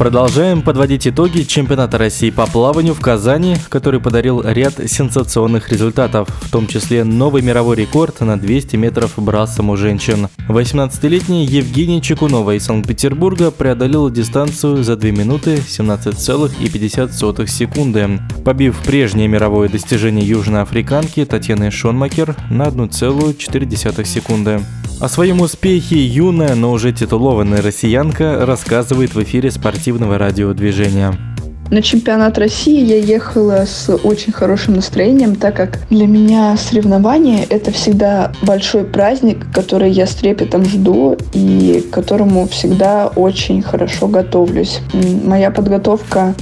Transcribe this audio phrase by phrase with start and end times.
[0.00, 6.50] Продолжаем подводить итоги чемпионата России по плаванию в Казани, который подарил ряд сенсационных результатов, в
[6.50, 10.28] том числе новый мировой рекорд на 200 метров брасом у женщин.
[10.48, 19.68] 18-летняя Евгения Чекунова из Санкт-Петербурга преодолела дистанцию за 2 минуты 17,50 секунды, побив прежнее мировое
[19.68, 24.62] достижение южноафриканки Татьяны Шонмакер на 1,4 секунды.
[25.00, 31.14] О своем успехе юная, но уже титулованная россиянка рассказывает в эфире спортивного радиодвижения.
[31.70, 37.70] На чемпионат России я ехала с очень хорошим настроением, так как для меня соревнования— это
[37.70, 44.80] всегда большой праздник, который я с трепетом жду и к которому всегда очень хорошо готовлюсь.
[45.24, 46.34] Моя подготовка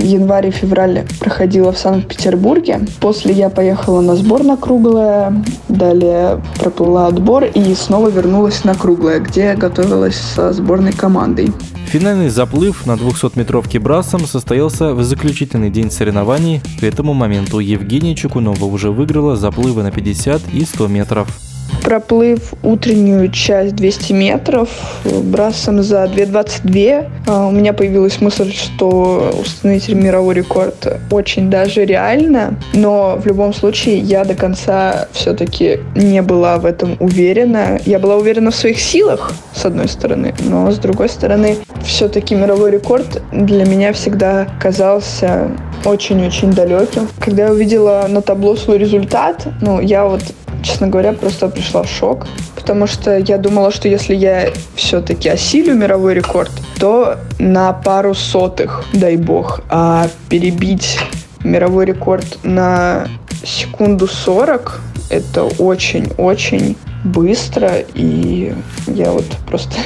[0.00, 2.80] январь и февраль проходила в Санкт-Петербурге.
[3.00, 9.20] После я поехала на сбор на круглое, далее проплыла отбор и снова вернулась на круглое,
[9.20, 11.52] где готовилась со сборной командой.
[11.86, 16.60] Финальный заплыв на 200-метровке брасом состоялся в заключительный день соревнований.
[16.78, 21.49] К этому моменту Евгения Чукунова уже выиграла заплывы на 50 и 100 метров.
[21.82, 24.68] Проплыв утреннюю часть 200 метров
[25.04, 32.58] брасом за 2.22, а, у меня появилась мысль, что установить мировой рекорд очень даже реально,
[32.74, 37.80] но в любом случае я до конца все-таки не была в этом уверена.
[37.86, 42.70] Я была уверена в своих силах, с одной стороны, но с другой стороны, все-таки мировой
[42.70, 45.50] рекорд для меня всегда казался
[45.84, 47.08] очень-очень далеким.
[47.18, 50.22] Когда я увидела на табло свой результат, ну, я вот
[50.62, 55.74] честно говоря, просто пришла в шок, потому что я думала, что если я все-таки осилю
[55.74, 60.98] мировой рекорд, то на пару сотых, дай бог, а перебить
[61.44, 63.08] мировой рекорд на
[63.44, 68.54] секунду 40 это очень-очень быстро, и
[68.86, 69.76] я вот просто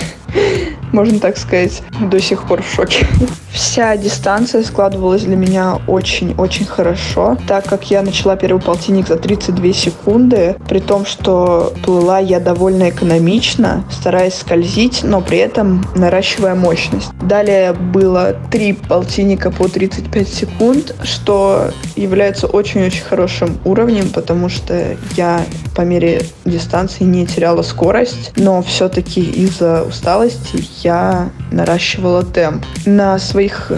[0.95, 3.07] можно так сказать, до сих пор в шоке.
[3.53, 9.73] Вся дистанция складывалась для меня очень-очень хорошо, так как я начала первый полтинник за 32
[9.73, 17.11] секунды, при том, что плыла я довольно экономично, стараясь скользить, но при этом наращивая мощность.
[17.23, 25.45] Далее было три полтинника по 35 секунд, что является очень-очень хорошим уровнем, потому что я
[25.75, 32.65] по мере дистанции не теряла скорость, но все-таки из-за усталости я наращивала темп.
[32.87, 33.73] На своих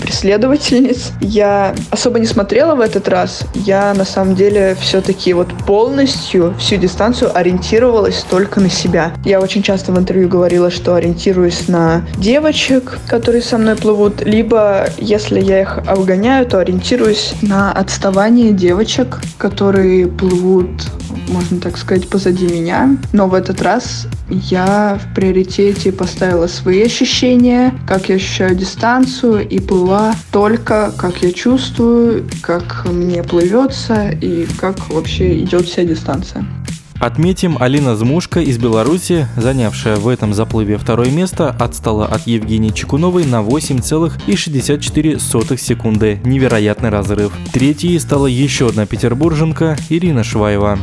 [0.00, 1.12] преследовательниц.
[1.20, 3.42] Я особо не смотрела в этот раз.
[3.54, 9.12] Я на самом деле все-таки вот полностью всю дистанцию ориентировалась только на себя.
[9.24, 14.88] Я очень часто в интервью говорила, что ориентируюсь на девочек, которые со мной плывут, либо
[14.98, 20.70] если я их обгоняю, то ориентируюсь на отставание девочек, которые плывут
[21.28, 22.96] можно так сказать, позади меня.
[23.12, 29.58] Но в этот раз я в приоритете поставила свои ощущения, как я ощущаю дистанцию и
[29.58, 36.46] плыла только как я чувствую, как мне плывется и как вообще идет вся дистанция.
[37.00, 43.24] Отметим, Алина Змушка из Беларуси, занявшая в этом заплыве второе место, отстала от Евгении Чекуновой
[43.24, 46.20] на 8,64 секунды.
[46.24, 47.32] Невероятный разрыв.
[47.52, 50.80] Третьей стала еще одна петербурженка Ирина Шваева.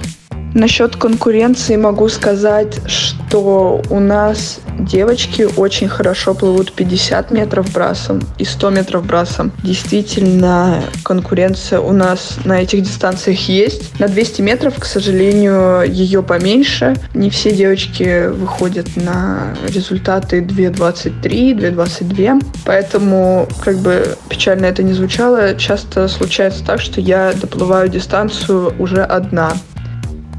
[0.56, 8.46] Насчет конкуренции могу сказать, что у нас девочки очень хорошо плывут 50 метров брасом и
[8.46, 9.52] 100 метров брасом.
[9.64, 14.00] Действительно, конкуренция у нас на этих дистанциях есть.
[14.00, 16.96] На 200 метров, к сожалению, ее поменьше.
[17.14, 22.42] Не все девочки выходят на результаты 2.23, 2.22.
[22.64, 29.04] Поэтому, как бы печально это не звучало, часто случается так, что я доплываю дистанцию уже
[29.04, 29.52] одна.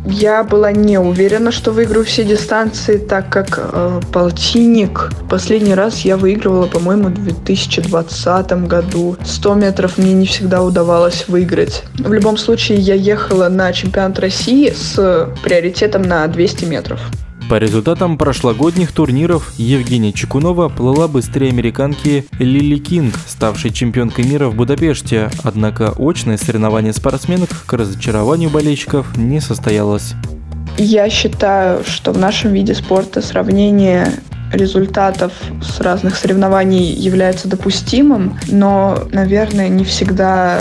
[0.09, 6.17] Я была не уверена, что выиграю все дистанции, так как э, полтинник последний раз я
[6.17, 9.17] выигрывала, по-моему, в 2020 году.
[9.25, 11.83] 100 метров мне не всегда удавалось выиграть.
[11.99, 17.01] В любом случае, я ехала на чемпионат России с приоритетом на 200 метров.
[17.49, 24.57] По результатам прошлогодних турниров Евгения Чекунова плыла быстрее американки Лили Кинг, ставшей чемпионкой мира в
[24.57, 30.15] Будапеште, однако очное соревнование спортсменок к разочарованию болельщиков не состоялось.
[30.77, 34.11] Я считаю, что в нашем виде спорта сравнение
[34.53, 35.33] результатов
[35.63, 40.61] с разных соревнований является допустимым, но, наверное, не всегда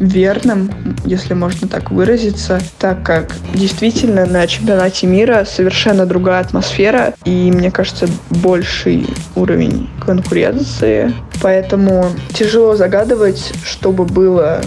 [0.00, 0.70] верным,
[1.04, 7.70] если можно так выразиться, так как действительно на чемпионате мира совершенно другая атмосфера и, мне
[7.70, 11.12] кажется, больший уровень конкуренции.
[11.42, 14.60] Поэтому тяжело загадывать, что бы было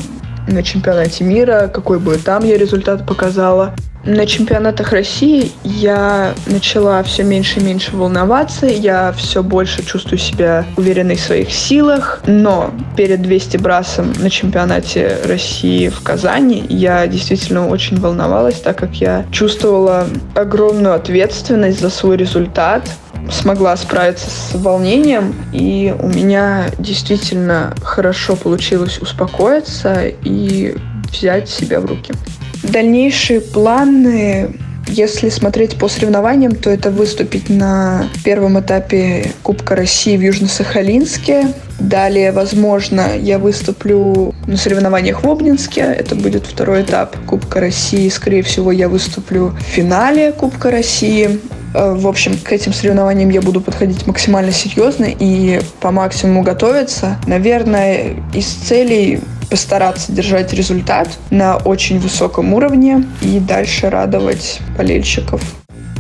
[0.48, 3.74] на чемпионате мира, какой бы там я результат показала.
[4.06, 10.66] На чемпионатах России я начала все меньше и меньше волноваться, я все больше чувствую себя
[10.76, 17.70] уверенной в своих силах, но перед 200 брасом на чемпионате России в Казани я действительно
[17.70, 22.84] очень волновалась, так как я чувствовала огромную ответственность за свой результат,
[23.32, 30.76] смогла справиться с волнением, и у меня действительно хорошо получилось успокоиться и
[31.10, 32.14] взять себя в руки.
[32.63, 34.50] Дальнейшие планы
[34.88, 41.54] если смотреть по соревнованиям, то это выступить на первом этапе Кубка России в Южно-Сахалинске.
[41.80, 45.81] Далее, возможно, я выступлю на соревнованиях в Обнинске.
[45.81, 48.07] Это будет второй этап Кубка России.
[48.10, 51.39] Скорее всего, я выступлю в финале Кубка России.
[51.74, 57.18] Э, в общем, к этим соревнованиям я буду подходить максимально серьезно и по максимуму готовиться.
[57.25, 59.21] Наверное, из целей
[59.54, 65.44] постараться держать результат на очень высоком уровне и дальше радовать болельщиков.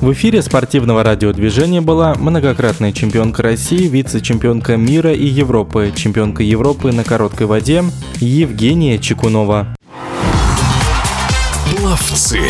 [0.01, 7.03] В эфире спортивного радиодвижения была многократная чемпионка России, вице-чемпионка мира и Европы, чемпионка Европы на
[7.03, 7.83] короткой воде
[8.19, 9.67] Евгения Чекунова.
[11.69, 12.41] Пловцы.